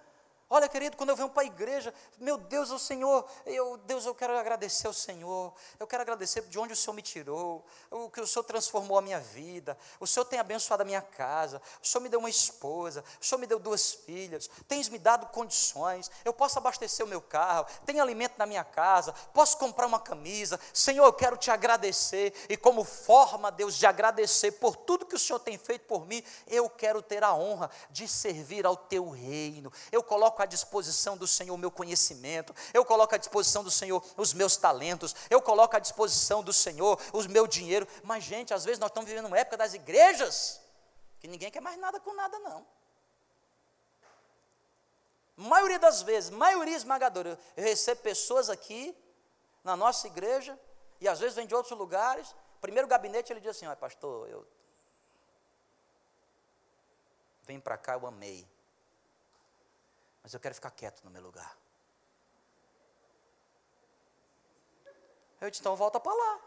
[0.51, 4.15] Olha, querido, quando eu venho para a igreja, meu Deus, o Senhor, eu, Deus, eu
[4.15, 8.19] quero agradecer ao Senhor, eu quero agradecer de onde o Senhor me tirou, o que
[8.19, 12.01] o Senhor transformou a minha vida, o Senhor tem abençoado a minha casa, o Senhor
[12.01, 16.33] me deu uma esposa, o Senhor me deu duas filhas, tens me dado condições, eu
[16.33, 21.05] posso abastecer o meu carro, tem alimento na minha casa, posso comprar uma camisa, Senhor,
[21.05, 25.37] eu quero te agradecer, e como forma, Deus, de agradecer por tudo que o Senhor
[25.37, 30.01] tem feito por mim, eu quero ter a honra de servir ao teu reino, eu
[30.01, 34.03] coloco coloco à disposição do Senhor o meu conhecimento, eu coloco à disposição do Senhor
[34.15, 37.87] os meus talentos, eu coloco à disposição do Senhor o meu dinheiro.
[38.03, 40.61] Mas, gente, às vezes nós estamos vivendo uma época das igrejas
[41.19, 42.65] que ninguém quer mais nada com nada, não.
[45.35, 48.95] Maioria das vezes, maioria esmagadora, eu recebo pessoas aqui
[49.63, 50.57] na nossa igreja,
[51.01, 52.33] e às vezes vem de outros lugares.
[52.61, 54.45] Primeiro gabinete ele diz assim: olha, pastor, eu
[57.43, 58.47] vim para cá, eu amei
[60.21, 61.57] mas eu quero ficar quieto no meu lugar.
[65.41, 66.39] Eu disse, então volta para lá.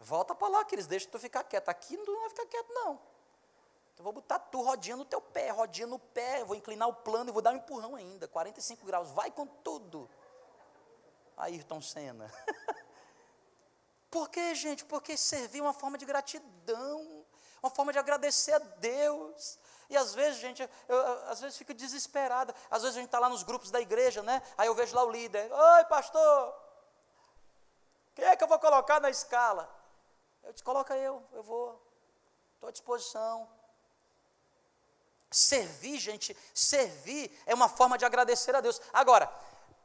[0.00, 1.68] Volta para lá, que eles deixam tu ficar quieto.
[1.68, 3.00] Aqui não vai ficar quieto, não.
[3.92, 7.30] Então vou botar tu rodinha no teu pé, rodinha no pé, vou inclinar o plano
[7.30, 10.08] e vou dar um empurrão ainda, 45 graus, vai com tudo.
[11.36, 12.32] Ayrton Senna.
[14.10, 14.84] Por que, gente?
[14.84, 17.26] Porque servir é uma forma de gratidão.
[17.62, 19.58] Uma forma de agradecer a Deus.
[19.88, 22.54] E às vezes, gente, eu, eu, às vezes fico desesperada.
[22.70, 24.42] Às vezes a gente está lá nos grupos da igreja, né?
[24.56, 25.50] Aí eu vejo lá o líder.
[25.50, 26.54] Oi, pastor.
[28.14, 29.68] Quem é que eu vou colocar na escala?
[30.42, 31.80] Eu disse, coloca eu, eu vou.
[32.54, 33.48] Estou à disposição.
[35.30, 38.80] Servir, gente, servir é uma forma de agradecer a Deus.
[38.92, 39.30] Agora,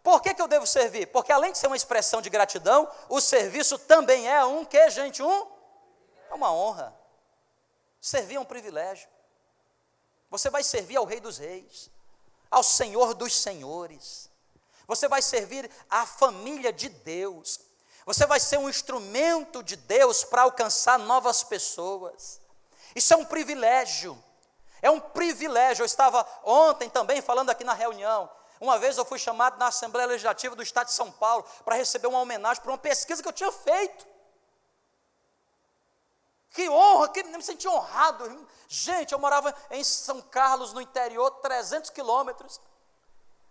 [0.02, 1.08] por que, que eu devo servir?
[1.08, 5.24] Porque além de ser uma expressão de gratidão, o serviço também é um que, gente?
[5.24, 5.48] Um?
[6.30, 6.94] É uma honra.
[8.02, 9.08] Servir é um privilégio.
[10.34, 11.92] Você vai servir ao Rei dos Reis,
[12.50, 14.32] ao Senhor dos Senhores.
[14.88, 17.60] Você vai servir à família de Deus.
[18.04, 22.42] Você vai ser um instrumento de Deus para alcançar novas pessoas.
[22.96, 24.18] Isso é um privilégio.
[24.82, 25.84] É um privilégio.
[25.84, 28.28] Eu estava ontem também falando aqui na reunião.
[28.60, 32.08] Uma vez eu fui chamado na Assembleia Legislativa do Estado de São Paulo para receber
[32.08, 34.08] uma homenagem por uma pesquisa que eu tinha feito.
[36.54, 38.48] Que honra, que me senti honrado.
[38.68, 42.62] Gente, eu morava em São Carlos, no interior, 300 quilômetros.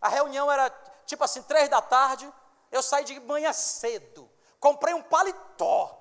[0.01, 0.71] A reunião era
[1.05, 2.33] tipo assim, três da tarde.
[2.71, 4.31] Eu saí de manhã cedo.
[4.61, 5.99] Comprei um paletó.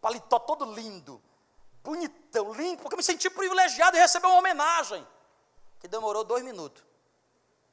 [0.00, 1.22] Paletó todo lindo.
[1.84, 5.06] Bonitão, limpo, porque eu me senti privilegiado em receber uma homenagem.
[5.80, 6.82] Que demorou dois minutos.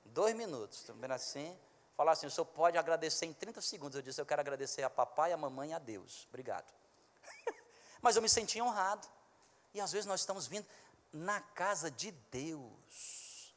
[0.04, 0.84] Dois minutos.
[0.84, 1.58] Também assim.
[1.96, 3.96] Falar assim, o senhor pode agradecer em 30 segundos.
[3.96, 6.28] Eu disse, eu quero agradecer a papai, a mamãe e a Deus.
[6.28, 6.79] Obrigado
[8.02, 9.08] mas eu me senti honrado.
[9.74, 10.66] E às vezes nós estamos vindo
[11.12, 13.54] na casa de Deus.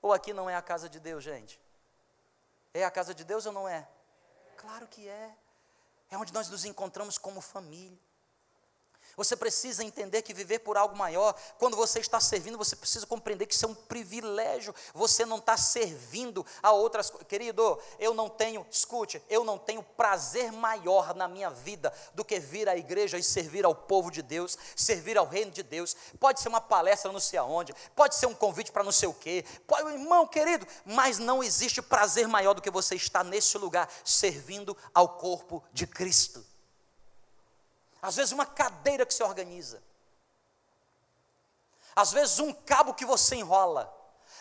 [0.00, 1.60] Ou aqui não é a casa de Deus, gente?
[2.72, 3.88] É a casa de Deus ou não é?
[4.56, 5.34] Claro que é.
[6.10, 7.98] É onde nós nos encontramos como família.
[9.16, 13.46] Você precisa entender que viver por algo maior, quando você está servindo, você precisa compreender
[13.46, 14.74] que isso é um privilégio.
[14.92, 17.28] Você não está servindo a outras coisas.
[17.28, 22.38] Querido, eu não tenho, escute, eu não tenho prazer maior na minha vida do que
[22.38, 25.96] vir à igreja e servir ao povo de Deus, servir ao reino de Deus.
[26.18, 29.14] Pode ser uma palestra não sei aonde, pode ser um convite para não sei o
[29.14, 29.44] quê.
[29.66, 34.76] Pode, irmão querido, mas não existe prazer maior do que você estar nesse lugar servindo
[34.92, 36.53] ao corpo de Cristo
[38.04, 39.82] às vezes uma cadeira que se organiza,
[41.96, 43.90] às vezes um cabo que você enrola,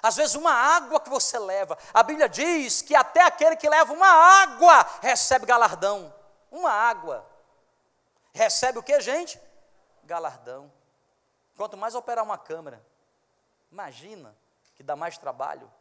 [0.01, 1.77] às vezes uma água que você leva.
[1.93, 4.09] A Bíblia diz que até aquele que leva uma
[4.41, 6.13] água recebe galardão.
[6.51, 7.25] Uma água.
[8.33, 9.39] Recebe o que, gente?
[10.03, 10.69] Galardão.
[11.55, 12.85] Quanto mais operar uma câmera,
[13.71, 14.35] imagina
[14.75, 15.71] que dá mais trabalho.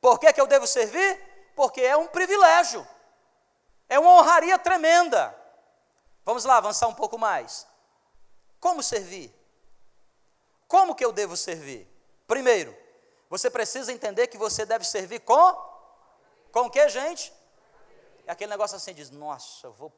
[0.00, 1.52] Por que, que eu devo servir?
[1.54, 2.88] Porque é um privilégio,
[3.86, 5.39] é uma honraria tremenda.
[6.30, 7.66] Vamos lá, avançar um pouco mais.
[8.60, 9.34] Como servir?
[10.68, 11.88] Como que eu devo servir?
[12.24, 12.72] Primeiro,
[13.28, 15.52] você precisa entender que você deve servir com
[16.52, 17.32] com o que, gente?
[18.24, 19.92] É aquele negócio assim, diz, nossa, eu vou,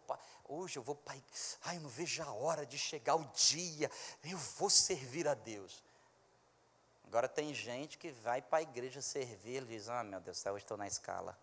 [0.49, 0.99] hoje eu vou,
[1.67, 3.91] ai, eu não vejo a hora de chegar o dia,
[4.25, 5.85] eu vou servir a Deus.
[7.05, 10.65] Agora tem gente que vai para a igreja servir, e diz, ah, meu Deus, hoje
[10.65, 11.39] estou na escala.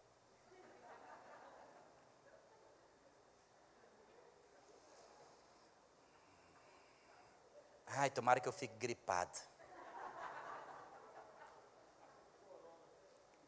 [7.89, 9.38] Ai, tomara que eu fique gripado.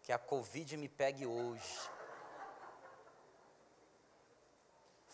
[0.04, 1.90] Que a Covid me pegue hoje.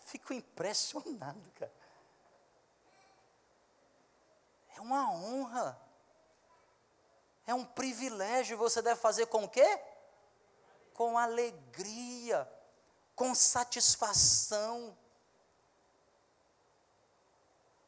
[0.06, 1.74] Fico impressionado, cara.
[4.76, 5.80] É uma honra.
[7.46, 8.58] É um privilégio.
[8.58, 9.82] Você deve fazer com o quê?
[10.94, 12.50] Com alegria,
[13.14, 14.98] com satisfação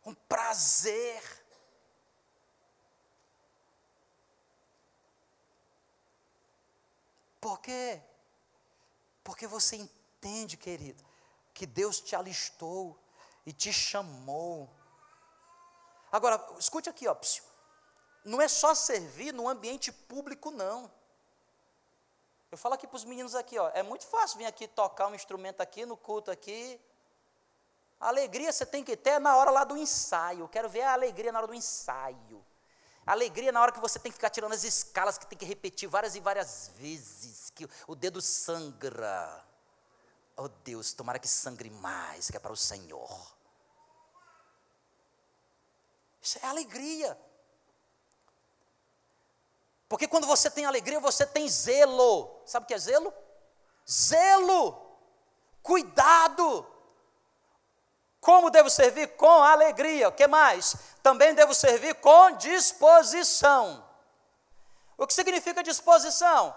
[0.10, 1.22] com prazer.
[7.40, 8.02] Por quê?
[9.24, 11.04] Porque você entende, querido,
[11.54, 13.00] que Deus te alistou
[13.46, 14.70] e te chamou.
[16.12, 17.16] Agora, escute aqui, ó,
[18.26, 20.92] não é só servir no ambiente público, não.
[22.52, 25.14] Eu falo aqui para os meninos aqui, ó, é muito fácil vir aqui tocar um
[25.14, 26.82] instrumento aqui no culto aqui,
[28.00, 30.48] alegria você tem que ter na hora lá do ensaio.
[30.48, 32.46] Quero ver a alegria na hora do ensaio.
[33.06, 35.90] Alegria na hora que você tem que ficar tirando as escalas, que tem que repetir
[35.90, 39.44] várias e várias vezes, que o dedo sangra.
[40.38, 43.10] Oh Deus, tomara que sangre mais, que é para o Senhor.
[46.22, 47.20] Isso é alegria.
[49.90, 52.42] Porque quando você tem alegria, você tem zelo.
[52.46, 53.12] Sabe o que é zelo?
[53.90, 54.80] Zelo,
[55.64, 56.79] cuidado.
[58.20, 59.08] Como devo servir?
[59.16, 60.10] Com alegria.
[60.10, 60.76] O que mais?
[61.02, 63.88] Também devo servir com disposição.
[64.98, 66.54] O que significa disposição?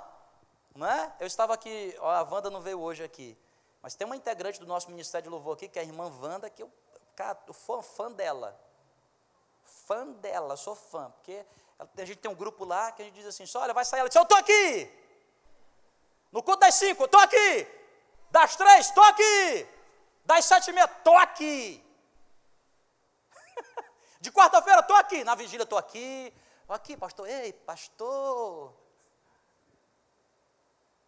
[0.75, 1.13] Não é?
[1.21, 3.39] Eu estava aqui, ó, a Wanda não veio hoje aqui,
[3.83, 6.49] mas tem uma integrante do nosso Ministério de Louvor aqui, que é a irmã Wanda,
[6.49, 6.73] que eu,
[7.15, 8.59] cara, eu sou fã dela.
[9.87, 11.45] fã dela, sou fã, porque
[11.79, 14.01] a gente tem um grupo lá que a gente diz assim, só olha, vai sair,
[14.01, 14.91] ela diz, eu estou aqui,
[16.31, 17.67] no culto das cinco, estou aqui,
[18.31, 19.69] das três, estou aqui,
[20.25, 21.85] das sete e meia, estou aqui,
[24.21, 26.33] de quarta-feira, estou aqui, na vigília, estou aqui,
[26.69, 28.75] aqui, pastor, ei, pastor,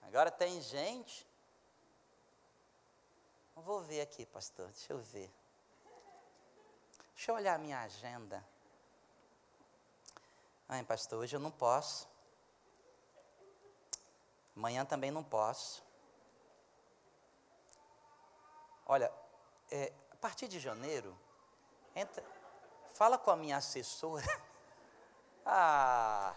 [0.03, 1.27] agora tem gente,
[3.57, 5.33] vou ver aqui, pastor, deixa eu ver,
[7.15, 8.45] deixa eu olhar a minha agenda,
[10.67, 12.09] Ai, pastor, hoje eu não posso.
[14.57, 15.84] Amanhã também não posso.
[18.87, 19.13] Olha,
[19.71, 21.17] é, a partir de janeiro,
[21.95, 22.23] entra,
[22.95, 24.25] fala com a minha assessora.
[25.47, 26.35] Ah,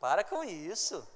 [0.00, 1.06] para com isso.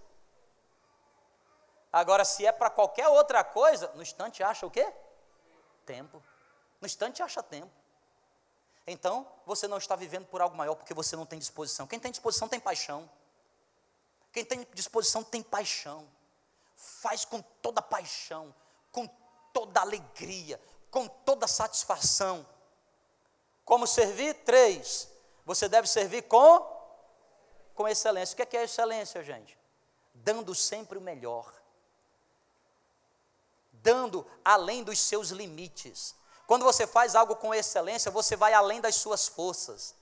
[1.93, 4.93] Agora, se é para qualquer outra coisa, no instante acha o quê?
[5.85, 6.23] Tempo.
[6.81, 7.73] No instante acha tempo.
[8.87, 11.87] Então, você não está vivendo por algo maior porque você não tem disposição.
[11.87, 13.11] Quem tem disposição tem paixão.
[14.33, 16.09] Quem tem disposição tem paixão.
[16.77, 18.55] Faz com toda paixão,
[18.93, 19.07] com
[19.53, 22.47] toda alegria, com toda satisfação.
[23.65, 24.35] Como servir?
[24.45, 25.09] Três.
[25.45, 26.79] Você deve servir com
[27.75, 28.35] com excelência.
[28.35, 29.59] O que é, que é excelência, gente?
[30.13, 31.51] Dando sempre o melhor.
[33.73, 36.15] Dando além dos seus limites
[36.51, 39.95] quando você faz algo com excelência, você vai além das suas forças.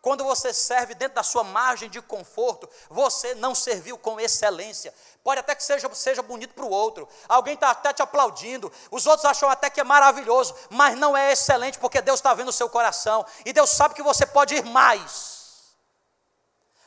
[0.00, 4.94] Quando você serve dentro da sua margem de conforto, você não serviu com excelência.
[5.24, 9.06] Pode até que seja, seja bonito para o outro, alguém está até te aplaudindo, os
[9.06, 12.52] outros acham até que é maravilhoso, mas não é excelente porque Deus está vendo o
[12.52, 15.76] seu coração e Deus sabe que você pode ir mais.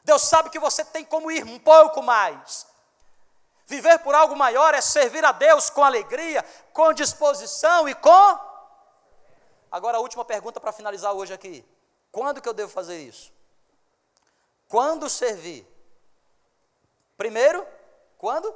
[0.04, 2.66] Deus sabe que você tem como ir um pouco mais.
[3.68, 6.44] Viver por algo maior é servir a Deus com alegria,
[6.74, 8.52] com disposição e com
[9.72, 11.66] Agora a última pergunta para finalizar hoje aqui.
[12.12, 13.32] Quando que eu devo fazer isso?
[14.68, 15.66] Quando servir?
[17.18, 17.66] Primeiro,
[18.18, 18.54] quando?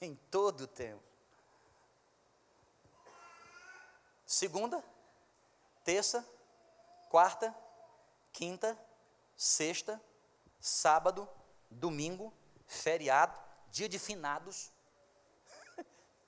[0.00, 1.02] Em todo o tempo.
[4.24, 4.84] Segunda,
[5.84, 6.26] terça,
[7.08, 7.54] quarta,
[8.32, 8.78] quinta,
[9.36, 10.00] sexta,
[10.60, 11.28] sábado,
[11.70, 12.32] domingo,
[12.66, 13.38] feriado,
[13.70, 14.70] dia de finados,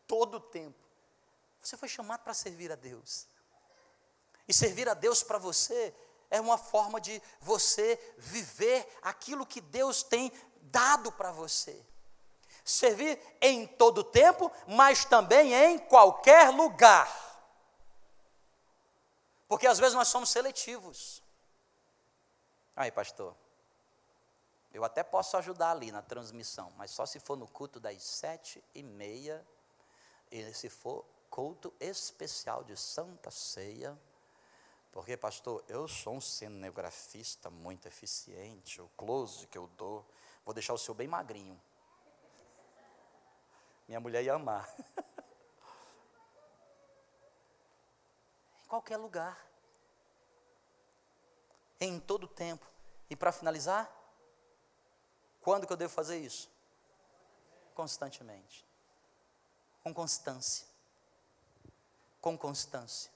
[0.06, 0.78] todo o tempo.
[1.60, 3.29] Você foi chamado para servir a Deus.
[4.50, 5.94] E servir a Deus para você
[6.28, 10.32] é uma forma de você viver aquilo que Deus tem
[10.62, 11.80] dado para você.
[12.64, 17.08] Servir em todo tempo, mas também em qualquer lugar.
[19.46, 21.22] Porque às vezes nós somos seletivos.
[22.74, 23.36] Aí, pastor,
[24.72, 28.64] eu até posso ajudar ali na transmissão, mas só se for no culto das sete
[28.74, 29.46] e meia,
[30.28, 33.96] e se for culto especial de Santa Ceia,
[34.92, 40.04] porque, pastor, eu sou um cinegrafista muito eficiente, o close que eu dou,
[40.44, 41.60] vou deixar o seu bem magrinho.
[43.86, 44.68] Minha mulher ia amar.
[48.64, 49.38] em qualquer lugar,
[51.80, 52.66] em todo tempo.
[53.08, 53.90] E para finalizar,
[55.40, 56.50] quando que eu devo fazer isso?
[57.74, 58.66] Constantemente.
[59.82, 60.70] Com constância
[62.20, 63.10] com constância.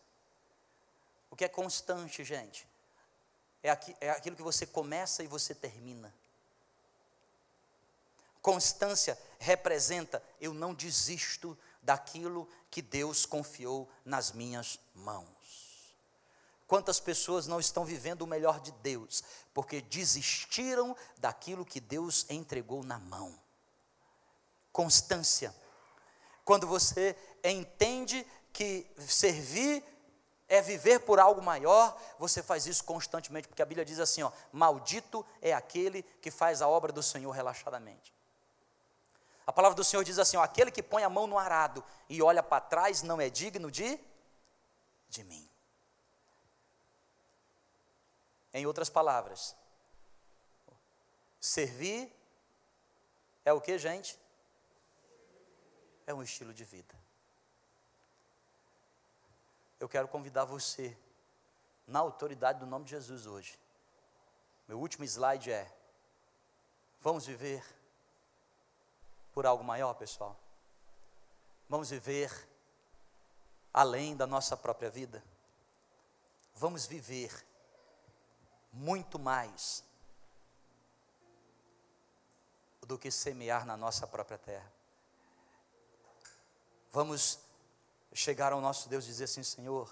[1.35, 2.65] O que é constante, gente?
[3.61, 6.15] É, é aquilo que você começa e você termina.
[8.41, 15.97] Constância representa eu não desisto daquilo que Deus confiou nas minhas mãos.
[16.69, 22.85] Quantas pessoas não estão vivendo o melhor de Deus porque desistiram daquilo que Deus entregou
[22.85, 23.37] na mão?
[24.73, 25.53] Constância.
[26.45, 29.83] Quando você entende que servir
[30.49, 34.31] é viver por algo maior, você faz isso constantemente, porque a Bíblia diz assim: ó,
[34.53, 38.13] maldito é aquele que faz a obra do Senhor relaxadamente.
[39.47, 42.23] A palavra do Senhor diz assim: ó, aquele que põe a mão no arado e
[42.23, 43.99] olha para trás não é digno de,
[45.09, 45.49] de mim.
[48.53, 49.57] Em outras palavras,
[51.41, 52.13] servir
[53.45, 54.19] é o que, gente?
[56.07, 57.04] É um estilo de vida
[59.85, 60.97] eu quero convidar você,
[61.87, 63.61] na autoridade do nome de Jesus hoje.
[64.67, 65.71] Meu último slide é:
[67.03, 67.63] vamos viver
[69.35, 70.35] por algo maior, pessoal?
[71.69, 72.33] Vamos viver
[73.75, 75.23] além da nossa própria vida?
[76.55, 77.47] Vamos viver
[78.73, 79.85] muito mais
[82.87, 84.73] do que semear na nossa própria terra.
[86.91, 87.44] Vamos
[88.15, 89.91] chegar ao nosso Deus e dizer assim: Senhor,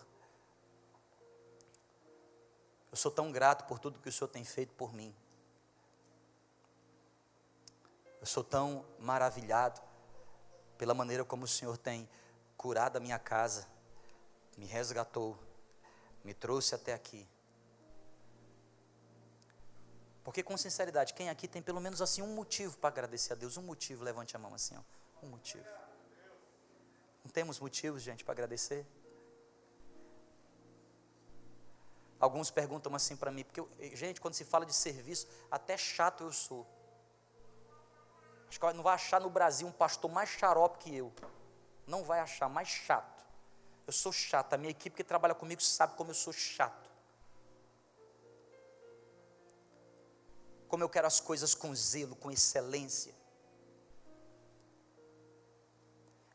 [2.90, 5.14] Eu sou tão grato por tudo que o Senhor tem feito por mim.
[8.20, 9.80] Eu sou tão maravilhado
[10.76, 12.06] pela maneira como o Senhor tem
[12.54, 13.66] curado a minha casa,
[14.58, 15.38] me resgatou,
[16.22, 17.26] me trouxe até aqui.
[20.22, 23.56] Porque com sinceridade, quem aqui tem pelo menos assim um motivo para agradecer a Deus?
[23.56, 25.26] Um motivo, levante a mão assim, ó.
[25.26, 25.82] Um motivo.
[27.24, 28.86] Não temos motivos, gente, para agradecer?
[32.18, 36.22] Alguns perguntam assim para mim, porque, eu, gente, quando se fala de serviço, até chato
[36.22, 36.66] eu sou.
[38.48, 41.12] Acho que não vai achar no Brasil um pastor mais xarope que eu.
[41.86, 43.24] Não vai achar, mais chato.
[43.86, 46.90] Eu sou chato, a minha equipe que trabalha comigo sabe como eu sou chato.
[50.68, 53.14] Como eu quero as coisas com zelo, com excelência.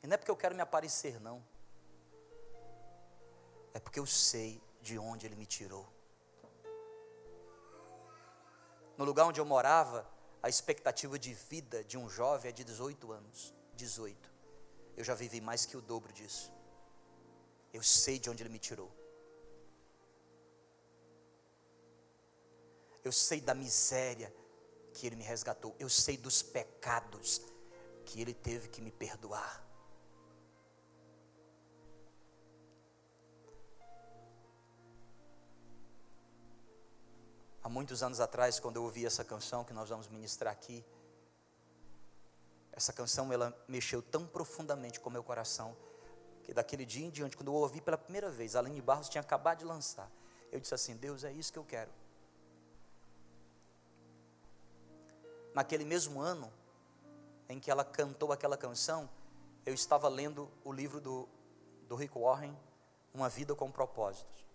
[0.02, 1.43] E não é porque eu quero me aparecer, não.
[3.74, 5.88] É porque eu sei de onde Ele me tirou.
[8.98, 10.10] No lugar onde eu morava,
[10.41, 13.54] a expectativa de vida de um jovem é de 18 anos.
[13.76, 14.32] 18.
[14.95, 16.52] Eu já vivi mais que o dobro disso.
[17.72, 18.91] Eu sei de onde Ele me tirou.
[23.04, 24.34] Eu sei da miséria
[24.93, 25.76] que Ele me resgatou.
[25.78, 27.41] Eu sei dos pecados
[28.06, 29.66] que Ele teve que me perdoar.
[37.68, 40.86] Há muitos anos atrás, quando eu ouvi essa canção que nós vamos ministrar aqui,
[42.72, 45.76] essa canção ela mexeu tão profundamente com o meu coração,
[46.45, 49.59] que daquele dia em diante, quando eu ouvi pela primeira vez, Aline Barros tinha acabado
[49.59, 50.09] de lançar,
[50.49, 51.91] eu disse assim: Deus, é isso que eu quero.
[55.53, 56.49] Naquele mesmo ano
[57.49, 59.09] em que ela cantou aquela canção,
[59.65, 61.28] eu estava lendo o livro do,
[61.89, 62.57] do Rick Warren,
[63.13, 64.47] Uma Vida com Propósitos.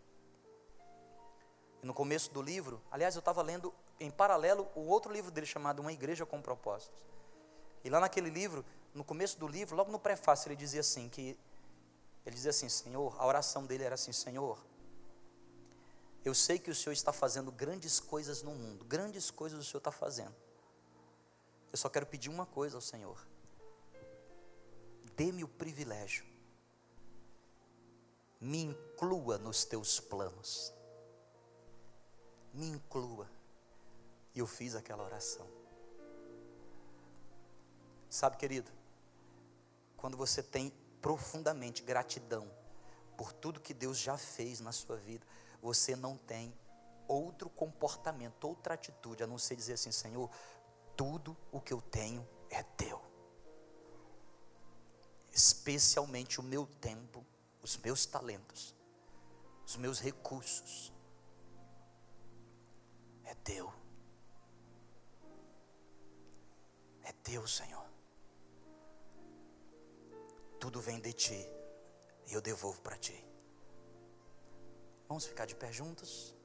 [1.83, 5.81] No começo do livro, aliás, eu estava lendo em paralelo o outro livro dele chamado
[5.81, 7.03] Uma Igreja com Propósitos.
[7.83, 8.65] E lá naquele livro,
[8.95, 11.37] no começo do livro, logo no prefácio, ele dizia assim que
[12.25, 14.65] ele dizia assim, Senhor, a oração dele era assim, Senhor,
[16.25, 19.79] eu sei que o Senhor está fazendo grandes coisas no mundo, grandes coisas o Senhor
[19.79, 20.35] está fazendo.
[21.73, 23.27] Eu só quero pedir uma coisa ao Senhor.
[25.17, 26.25] Dê-me o privilégio,
[28.41, 30.73] me inclua nos teus planos
[32.53, 33.29] me inclua.
[34.35, 35.47] E eu fiz aquela oração.
[38.09, 38.71] Sabe, querido,
[39.97, 42.51] quando você tem profundamente gratidão
[43.17, 45.27] por tudo que Deus já fez na sua vida,
[45.61, 46.53] você não tem
[47.09, 50.31] outro comportamento, outra atitude, a não ser dizer assim: Senhor,
[50.97, 53.01] tudo o que eu tenho é teu.
[55.33, 57.25] Especialmente o meu tempo,
[57.63, 58.75] os meus talentos,
[59.67, 60.92] os meus recursos,
[63.33, 63.73] é teu.
[67.03, 67.87] É teu, Senhor.
[70.61, 71.41] Tudo vem de ti
[72.29, 73.19] e eu devolvo para ti.
[75.09, 76.37] Vamos ficar de pé juntos?